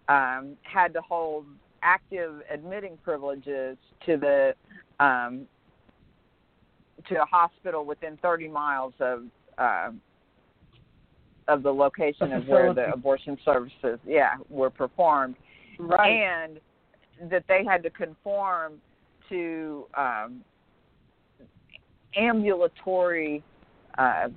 [0.08, 1.46] um, had to hold
[1.82, 4.54] active admitting privileges to the
[5.00, 5.48] um,
[7.10, 9.24] to a hospital within 30 miles of
[9.58, 9.90] uh,
[11.48, 15.36] of the location of where the abortion services, yeah, were performed,
[15.78, 16.10] Right.
[16.10, 16.60] and
[17.30, 18.82] that they had to conform
[19.30, 20.42] to um,
[22.16, 23.44] ambulatory
[23.98, 24.30] uh,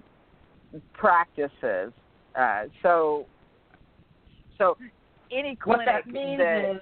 [0.92, 1.92] practices.
[2.34, 3.26] Uh, so,
[4.58, 4.76] so
[5.30, 6.80] any what clinic that means that is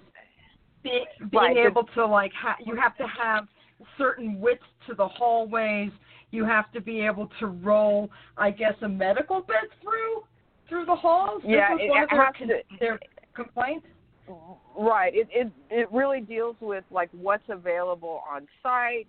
[0.83, 3.47] be, being Right, able to like ha- you have to have
[3.99, 5.91] certain widths to the hallways.
[6.31, 10.25] You have to be able to roll, I guess, a medical bed through
[10.69, 11.43] through the halls.
[11.45, 13.01] Yeah, it- one it their, has to- their
[13.35, 13.87] complaints.
[14.77, 15.15] Right.
[15.15, 19.07] It it it really deals with like what's available on site,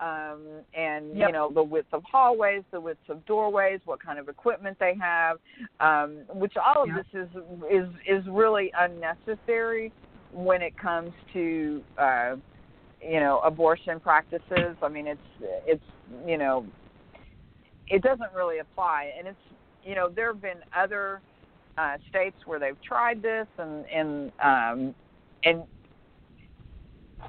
[0.00, 0.40] um,
[0.74, 4.76] and you know the width of hallways, the width of doorways, what kind of equipment
[4.80, 5.38] they have,
[5.80, 6.96] um, which all of Yep.
[7.12, 7.28] this is
[7.70, 9.92] is is really unnecessary
[10.32, 12.36] when it comes to uh,
[13.02, 14.76] you know abortion practices.
[14.82, 15.20] I mean, it's
[15.66, 15.84] it's
[16.26, 16.66] you know
[17.88, 19.38] it doesn't really apply, and it's
[19.84, 21.20] you know there have been other
[21.76, 24.94] uh, states where they've tried this, and and um,
[25.44, 25.64] and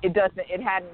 [0.03, 0.39] it doesn't.
[0.49, 0.91] It hadn't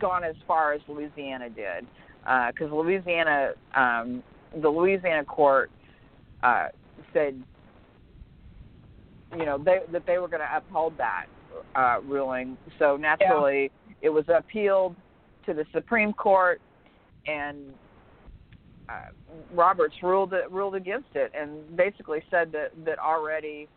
[0.00, 1.86] gone as far as Louisiana did,
[2.22, 4.22] because Louisiana, um,
[4.60, 5.70] the Louisiana court
[6.42, 6.68] uh,
[7.12, 7.42] said,
[9.36, 11.26] you know, they, that they were going to uphold that
[11.74, 12.56] uh, ruling.
[12.78, 13.70] So naturally,
[14.02, 14.96] it was appealed
[15.46, 16.60] to the Supreme Court,
[17.26, 17.72] and
[18.88, 19.10] uh,
[19.52, 23.68] Roberts ruled it, ruled against it, and basically said that that already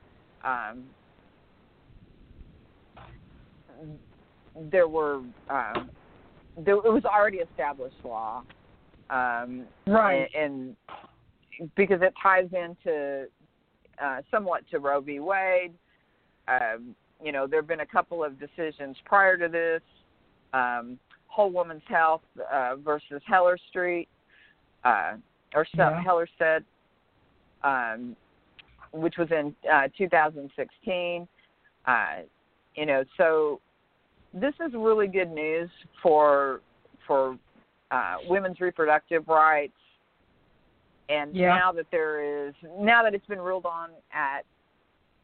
[0.43, 0.83] um,
[4.71, 5.89] there were um,
[6.65, 8.43] there, it was already established law,
[9.09, 10.29] um, Right.
[10.35, 10.75] and,
[11.57, 13.27] and because it ties into
[14.01, 15.19] uh, somewhat to Roe v.
[15.19, 15.73] Wade.
[16.47, 19.81] Um, you know, there have been a couple of decisions prior to this.
[20.53, 24.07] Um, Whole Woman's Health uh, versus Heller Street,
[24.83, 25.13] uh,
[25.53, 26.01] or Yeah.
[26.01, 26.63] Heller said,
[27.63, 28.15] um,
[28.93, 31.27] which was in uh, 2016.
[31.85, 32.07] Uh,
[32.75, 33.61] you know, so
[34.33, 35.69] this is really good news
[36.01, 36.61] for
[37.07, 37.37] for
[37.91, 39.73] uh, women's reproductive rights.
[41.09, 41.55] And Yeah.
[41.55, 44.45] now that there is now that it's been ruled on at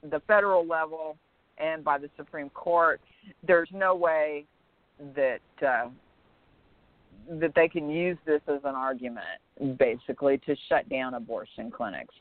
[0.10, 1.18] the federal level
[1.58, 3.00] and by the Supreme Court,
[3.44, 4.46] there's no way
[5.15, 5.89] that uh,
[7.30, 9.39] that they can use this as an argument,
[9.78, 12.13] basically, to shut down abortion clinics.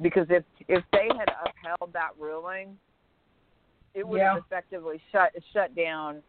[0.00, 2.76] Because if if they had upheld that ruling,
[3.94, 4.34] it would Yeah.
[4.34, 6.22] have effectively shut shut down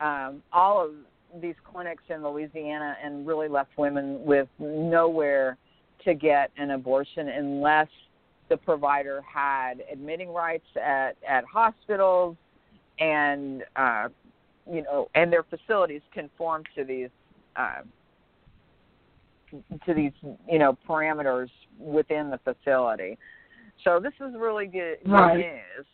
[0.00, 0.94] um, all of
[1.40, 5.56] these clinics in Louisiana and really left women with nowhere
[6.04, 7.88] to get an abortion unless
[8.48, 12.36] the provider had admitting rights at at hospitals
[12.98, 14.08] and uh,
[14.70, 17.10] you know and their facilities conform to these
[17.56, 17.82] uh,
[19.84, 20.12] to these
[20.48, 23.18] you know parameters within the facility.
[23.84, 25.38] So this is really good, good Right.
[25.38, 25.86] news.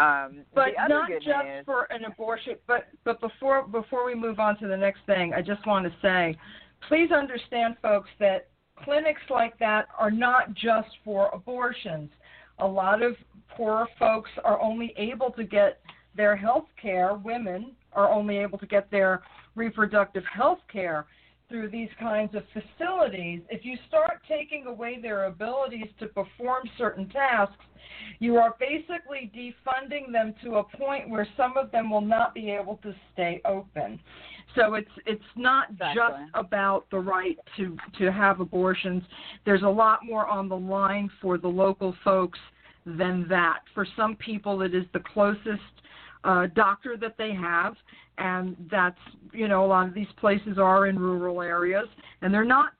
[0.00, 2.56] Um, But not just for an abortion.
[2.66, 5.92] But but before before we move on to the next thing, I just want to
[6.00, 6.36] say,
[6.88, 8.48] please understand, folks, that
[8.82, 12.10] clinics like that are not just for abortions.
[12.60, 13.14] A lot of
[13.56, 15.80] poor folks are only able to get
[16.14, 17.14] their health care.
[17.14, 19.22] Women are only able to get their
[19.54, 21.06] reproductive health care
[21.50, 23.40] through these kinds of facilities.
[23.50, 27.64] If you start taking away their abilities to perform certain tasks,
[28.20, 32.50] you are basically defunding them to a point where some of them will not be
[32.50, 34.00] able to stay open.
[34.54, 35.94] So it's it's not Exactly.
[35.94, 39.02] just about the right to to have abortions.
[39.44, 42.38] There's a lot more on the line for the local folks
[42.84, 43.60] than that.
[43.74, 45.62] For some people, it is the closest
[46.24, 47.76] uh, doctor that they have,
[48.20, 48.98] and that's
[49.32, 51.88] you know a lot of these places are in rural areas,
[52.22, 52.72] and they're not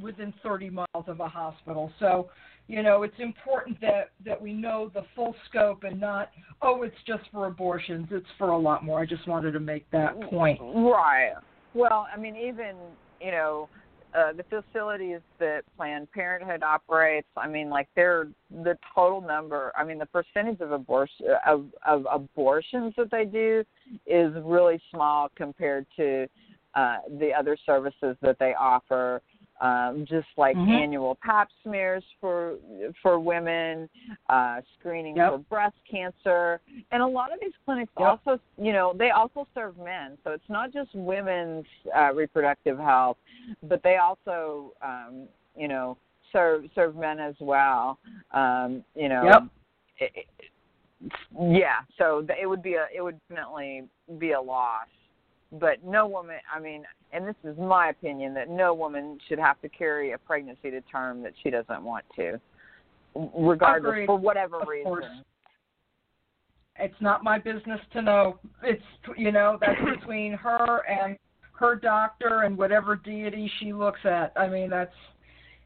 [0.00, 1.92] within 30 miles of a hospital.
[1.98, 2.30] So
[2.66, 6.30] you know it's important that that we know the full scope and not
[6.62, 9.84] oh it's just for abortions it's for a lot more i just wanted to make
[9.90, 11.34] that point Right.
[11.74, 12.76] Well, I mean, even
[13.20, 13.68] you know,
[14.14, 17.26] uh, the facilities that Planned Parenthood operates.
[17.36, 19.72] I mean, like they're the total number.
[19.76, 23.64] I mean, the percentage of abortion of of abortions that they do
[24.06, 26.28] is really small compared to
[26.74, 29.20] uh, the other services that they offer.
[29.60, 30.68] Um, just like Mhm.
[30.68, 32.58] annual Pap smears for
[33.00, 33.88] for women,
[34.28, 35.30] uh, screening Yep.
[35.30, 38.08] for breast cancer, and a lot of these clinics Yep.
[38.26, 40.18] also, you know, they also serve men.
[40.24, 43.16] So it's not just women's uh, reproductive health,
[43.62, 45.96] but they also, um, you know,
[46.32, 47.98] serve serve men as well.
[48.32, 49.42] Um, you know, Yep.
[49.98, 50.50] it, it-
[51.38, 53.88] yeah, so it would be a it would definitely
[54.18, 54.88] be a loss.
[55.60, 59.60] But no woman, I mean, and this is my opinion that no woman should have
[59.60, 62.40] to carry a pregnancy to term that she doesn't want to,
[63.36, 64.06] regardless Agreed.
[64.06, 64.84] for whatever Of reason.
[64.84, 65.04] course.
[66.76, 68.40] It's not my business to know.
[68.64, 68.82] It's
[69.16, 71.16] you know that's between her and
[71.52, 74.32] her doctor and whatever deity she looks at.
[74.36, 74.94] I mean that's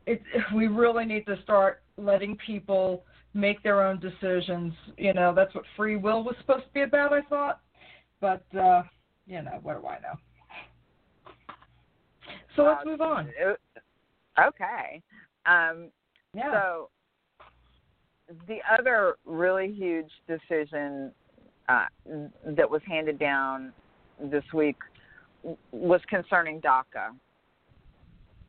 [0.07, 0.21] it.
[0.55, 4.75] We really need to start letting people make their own decisions.
[4.99, 7.15] You know that's what free will was supposed to be about.
[7.15, 7.61] I thought,
[8.21, 8.83] but uh,
[9.29, 10.15] you know what do I know?
[12.57, 13.31] So let's move on.
[14.39, 15.03] Okay.
[15.47, 15.91] Um,
[16.35, 16.51] Yeah.
[16.53, 16.91] So
[18.47, 21.13] the other really huge decision
[21.69, 21.87] uh,
[22.45, 23.73] that was handed down
[24.21, 24.77] this week
[25.71, 27.15] was concerning DACA,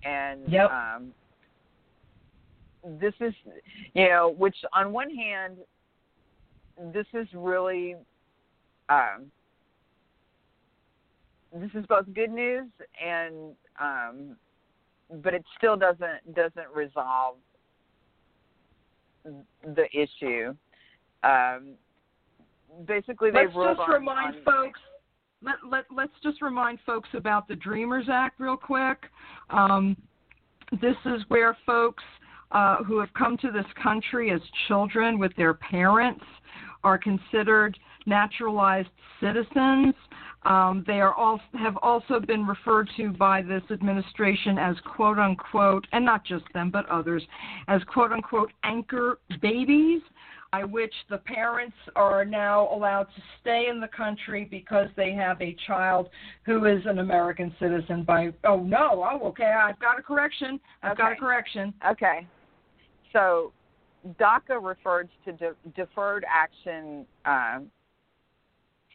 [0.03, 0.71] and Yep.
[0.71, 1.13] um,
[2.99, 3.33] this is,
[3.93, 5.57] you know, which on one hand,
[6.93, 7.95] this is really,
[8.87, 9.31] um,
[11.53, 12.67] this is both good news
[13.03, 14.35] and, um,
[15.23, 17.35] but it still doesn't doesn't resolve
[19.25, 20.53] the issue.
[21.23, 21.73] Um,
[22.85, 24.79] basically, they let's just on, remind on, folks
[25.41, 29.05] let, let let's just remind folks about the dreamers act real quick
[29.49, 29.95] um,
[30.81, 32.03] this is where folks
[32.51, 36.23] uh, who have come to this country as children with their parents
[36.83, 38.89] are considered naturalized
[39.21, 39.93] citizens
[40.43, 45.85] um, they are all have also been referred to by this administration as quote unquote,
[45.91, 47.23] and not just them but others,
[47.67, 50.01] as quote unquote anchor babies,
[50.51, 55.41] by which the parents are now allowed to stay in the country because they have
[55.41, 56.09] a child
[56.45, 58.03] who is an American citizen.
[58.03, 60.59] By oh no, oh okay, I've got a correction.
[60.83, 61.73] I've got a correction.
[61.85, 62.25] Okay.
[63.11, 63.51] So
[64.19, 67.59] DACA refers to de- deferred action uh,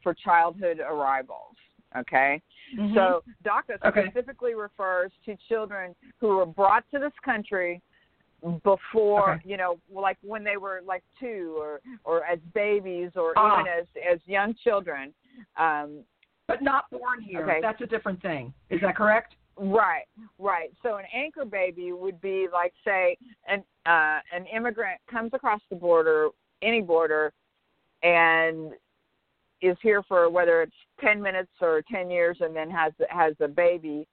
[0.05, 1.57] for childhood arrivals.
[1.97, 2.41] Okay.
[2.77, 2.95] Mhm.
[2.95, 4.07] So DACA Okay.
[4.07, 7.83] specifically refers to children who were brought to this country
[8.63, 9.49] before Okay.
[9.49, 13.61] you know like when they were like two or or as babies or Ah.
[13.61, 15.15] even as as young children
[15.57, 16.05] um
[16.47, 17.43] but not born here.
[17.43, 17.61] Okay.
[17.63, 18.53] That's a different thing.
[18.69, 19.37] Is that correct?
[19.57, 20.05] Right,
[20.39, 20.71] right.
[20.83, 25.77] So an anchor baby would be like, say, an uh, an immigrant comes across the
[25.77, 26.29] border,
[26.61, 27.33] any border,
[28.03, 28.73] and
[29.65, 33.49] is here for whether it's ten minutes or ten years, and then has has a
[33.49, 34.07] baby.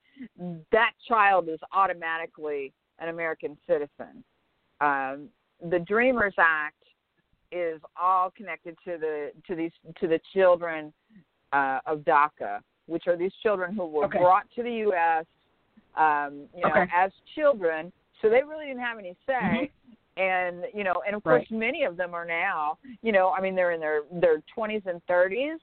[0.71, 4.23] That child is automatically an American citizen.
[4.79, 5.29] Um,
[5.69, 6.75] the Dreamers Act
[7.51, 10.93] is all connected to the to these to the children
[11.51, 14.19] uh, of DACA, which are these children who were Okay.
[14.19, 15.25] brought to the U.S.
[15.95, 16.85] Um, you know, Okay.
[16.93, 17.91] as children,
[18.21, 19.71] so they really didn't have any say.
[20.17, 21.59] And you know, and of course, Right.
[21.59, 22.77] many of them are now.
[23.01, 25.59] You know, I mean, they're in their their twenties and thirties.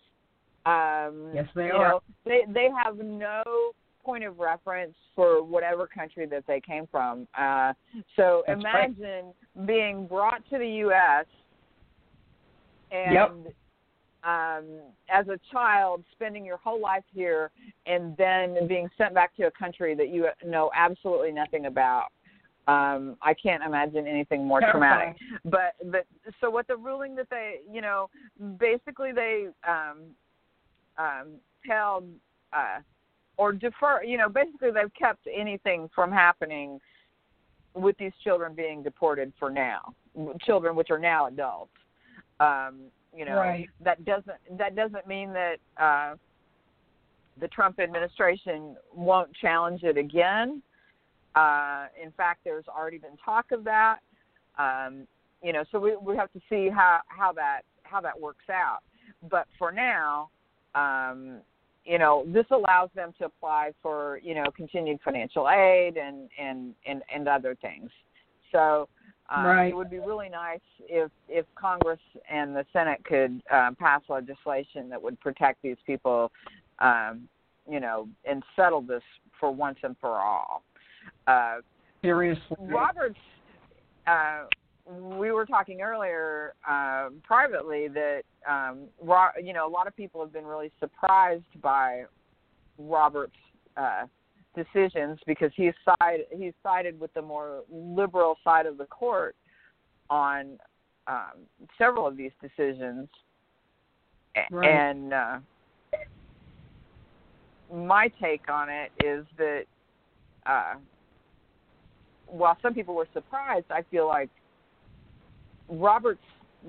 [0.65, 1.89] Um, Yes, they you are.
[1.89, 3.43] Know, they they have no
[4.03, 7.29] point of reference for whatever country that they came from.
[7.39, 7.75] Uh,
[8.17, 8.89] so That's right.
[8.89, 9.35] imagine
[9.67, 11.27] being brought to the U.S.
[12.91, 13.55] and Yep.
[14.25, 14.65] um,
[15.11, 17.51] as a child, spending your whole life here,
[17.87, 22.09] and then being sent back to a country that you know absolutely nothing about.
[22.69, 25.15] Um, I can't imagine anything more Terrifying.
[25.15, 25.17] traumatic.
[25.45, 26.07] But but
[26.41, 28.11] so what the ruling that they you know
[28.59, 30.03] basically they um,
[30.99, 31.29] um,
[31.67, 32.05] held
[32.53, 32.81] uh,
[33.39, 36.79] or defer you know basically they've kept anything from happening
[37.75, 39.95] with these children being deported for now
[40.45, 41.71] children which are now adults
[42.41, 42.81] um,
[43.17, 43.69] you know Right.
[43.83, 46.17] that doesn't that doesn't mean that uh,
[47.41, 50.63] the Trump administration won't challenge it again.
[51.35, 53.99] Uh, in fact, there's already been talk of that.
[54.59, 55.07] Um,
[55.43, 58.81] you know, so we we have to see how how that how that works out.
[59.31, 60.31] But for now,
[60.75, 61.39] um,
[61.85, 66.75] you know, this allows them to apply for you know continued financial aid and and
[66.87, 67.91] and, and other things.
[68.53, 68.89] So
[69.35, 69.69] um, Right.
[69.69, 72.01] it would be really nice if if Congress
[72.31, 76.33] and the Senate could um, pass legislation that would protect these people,
[76.79, 77.29] um,
[77.71, 79.03] you know, and settle this
[79.39, 80.63] for once and for all.
[81.27, 81.57] Uh,
[82.03, 82.57] Seriously.
[82.61, 83.19] Roberts,
[84.07, 84.45] uh,
[84.87, 90.21] we were talking earlier uh, privately that um, Ro- you know a lot of people
[90.21, 92.05] have been really surprised by
[92.79, 93.33] Roberts'
[93.77, 94.05] uh,
[94.55, 99.35] decisions because he's side he's sided with the more liberal side of the court
[100.09, 100.59] on
[101.07, 101.47] um,
[101.77, 103.09] several of these decisions,
[104.51, 104.71] Right.
[104.71, 105.39] and uh,
[107.75, 109.65] my take on it is that.
[112.29, 114.31] While some people were surprised, I feel like
[115.69, 116.21] Roberts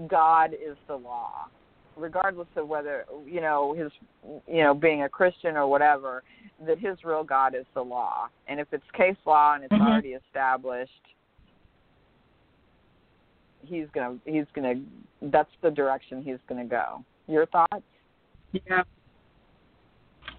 [0.07, 1.47] God is the law,
[1.95, 3.91] regardless of whether you know his
[4.47, 6.23] you know being a Christian or whatever.
[6.65, 9.81] That his real God is the law, and if it's case law and it's Mhm.
[9.81, 10.91] already established,
[13.61, 14.75] he's gonna he's gonna
[15.21, 17.03] that's the direction he's gonna go.
[17.27, 17.83] Your thoughts?
[18.51, 18.83] Yeah.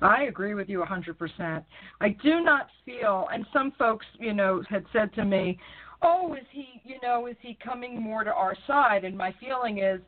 [0.02, 1.64] I agree with you 100%.
[2.00, 5.58] I do not feel, and some folks, you know, had said to me,
[6.02, 9.04] oh, is he, you know, is he coming more to our side?
[9.04, 10.00] And my feeling is,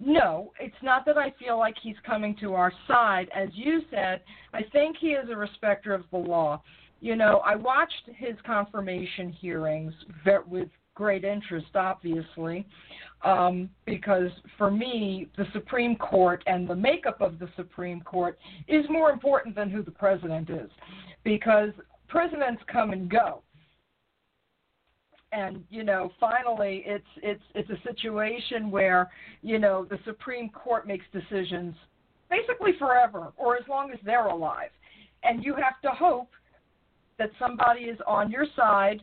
[0.00, 3.28] no, it's not that I feel like he's coming to our side.
[3.34, 4.22] As you said,
[4.52, 6.62] I think he is a respecter of the law.
[7.00, 9.92] You know, I watched his confirmation hearings
[10.48, 12.66] with great interest, obviously,
[13.24, 18.38] um, because for me, the Supreme Court and the makeup of the Supreme Court
[18.68, 20.70] is more important than who the president is,
[21.24, 21.70] because
[22.08, 23.42] presidents come and go.
[25.32, 29.10] And you know, finally, it's it's it's a situation where
[29.42, 31.74] you know the Supreme Court makes decisions
[32.30, 34.70] basically forever, or as long as they're alive,
[35.24, 36.30] and you have to hope
[37.18, 39.02] that somebody is on your side.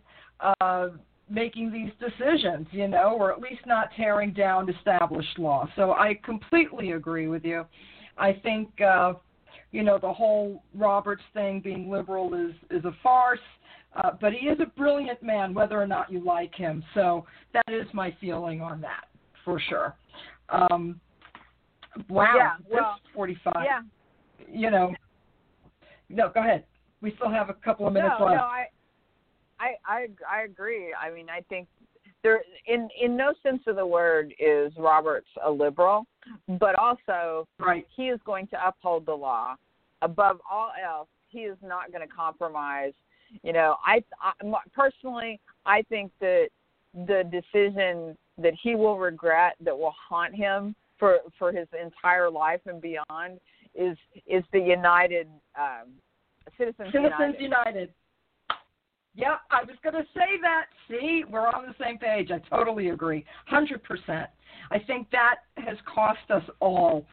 [0.62, 0.89] Uh,
[1.32, 5.68] making these decisions, you know, or at least not tearing down established law.
[5.76, 7.66] So I completely agree with you.
[8.18, 9.14] I think, uh,
[9.72, 13.40] you know, the whole Roberts thing being liberal is is a farce.
[13.94, 16.82] Uh, but he is a brilliant man, whether or not you like him.
[16.94, 19.06] So that is my feeling on that,
[19.44, 19.96] for sure.
[20.48, 21.00] Um,
[22.10, 23.54] wow, Yeah, this well, 45.
[23.66, 23.82] Yeah.
[24.50, 24.94] You know,
[26.10, 26.64] no, go ahead.
[27.02, 28.38] We still have a couple of minutes no, left.
[28.38, 28.66] No, I,
[29.62, 30.93] I, I, I agree.
[30.99, 31.68] I mean, I think
[32.24, 36.05] there, in in no sense of the word, is Roberts a liberal,
[36.59, 37.86] but also right.
[37.95, 39.55] he is going to uphold the law
[40.01, 41.07] above all else.
[41.30, 42.93] He is not going to compromise.
[43.43, 44.34] You know, I, I
[44.76, 46.49] personally, I think that
[46.93, 52.62] the decision that he will regret, that will haunt him for for his entire life
[52.66, 53.39] and beyond,
[53.74, 53.97] is
[54.28, 55.89] is the United um,
[56.57, 57.41] Citizens, Citizens United.
[57.41, 57.89] United.
[59.14, 60.66] Yeah, I was going to say that.
[60.89, 62.32] See, we're on the same page.
[62.32, 63.26] I totally agree.
[63.51, 64.28] 100%.
[64.72, 67.05] I think that has cost us all.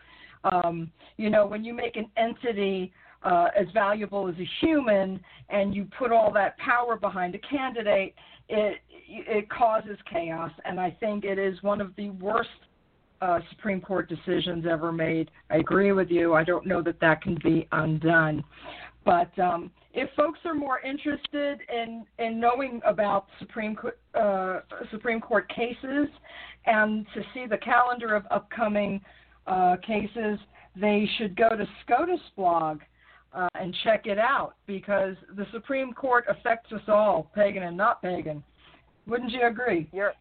[0.44, 2.92] Um, you know, when you make an entity
[3.24, 8.14] uh, as valuable as a human and you put all that power behind a candidate,
[8.48, 8.78] it
[9.10, 10.52] it causes chaos.
[10.64, 12.48] And I think it is one of the worst
[13.20, 15.30] uh, Supreme Court decisions ever made.
[15.50, 16.34] I agree with you.
[16.34, 18.44] I don't know that that can be undone.
[19.08, 25.18] But um, if folks are more interested in, in knowing about Supreme Court, uh, Supreme
[25.18, 26.08] Court cases
[26.66, 29.00] and to see the calendar of upcoming
[29.46, 30.38] uh, cases,
[30.76, 32.80] they should go to SCOTUS blog
[33.32, 38.02] uh, and check it out because the Supreme Court affects us all, pagan and not
[38.02, 38.44] pagan.
[39.06, 39.88] Wouldn't you agree?
[39.90, 40.12] You're,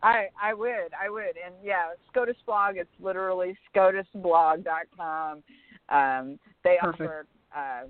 [0.00, 5.42] I I would I would and yeah SCOTUS blog it's literally scotusblog.com.
[5.88, 7.02] Um, they Perfect.
[7.02, 7.82] offer uh,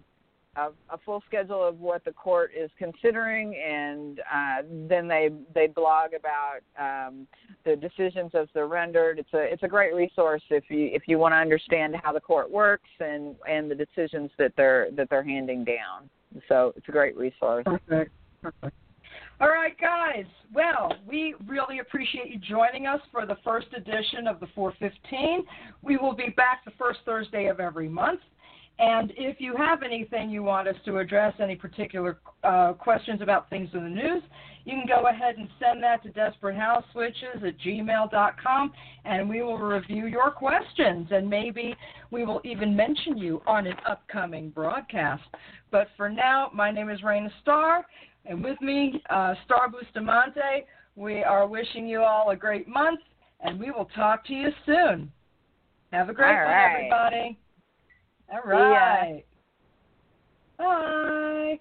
[0.56, 5.66] a, a full schedule of what the court is considering, and uh, then they they
[5.66, 7.26] blog about um,
[7.64, 9.18] the decisions as they're rendered.
[9.18, 12.20] It's a it's a great resource if you if you want to understand how the
[12.20, 16.10] court works and and the decisions that they're that they're handing down.
[16.48, 17.64] So it's a great resource.
[17.64, 18.12] Perfect.
[18.42, 18.76] Perfect.
[19.40, 20.24] All right, guys.
[20.54, 25.44] Well, we really appreciate you joining us for the first edition of the 415.
[25.82, 28.20] We will be back the first Thursday of every month.
[28.78, 33.48] And if you have anything you want us to address, any particular uh, questions about
[33.50, 34.22] things in the news,
[34.64, 38.72] you can go ahead and send that to desperatehouseswitches at gmail.com,
[39.04, 41.08] and we will review your questions.
[41.10, 41.74] And maybe
[42.10, 45.22] we will even mention you on an upcoming broadcast.
[45.70, 47.84] But for now, my name is Raina Starr,
[48.26, 50.64] and with me, uh, Star Bustamonte.
[50.94, 53.00] We are wishing you all a great month,
[53.40, 55.10] and we will talk to you soon.
[55.90, 56.74] Have a great All one, right.
[56.74, 57.38] everybody.
[58.32, 59.24] All right.
[60.58, 61.60] Bye.